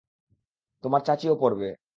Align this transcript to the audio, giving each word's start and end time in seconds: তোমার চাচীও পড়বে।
তোমার 0.83 1.01
চাচীও 1.05 1.35
পড়বে। 1.35 1.69